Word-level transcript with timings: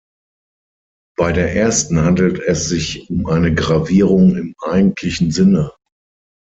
Bei 1.15 1.31
der 1.31 1.55
ersten 1.55 2.01
handelt 2.03 2.39
es 2.39 2.67
sich 2.67 3.07
um 3.11 3.27
eine 3.27 3.53
Gravierung 3.53 4.35
im 4.35 4.55
eigentlichen 4.59 5.29
Sinne. 5.29 5.69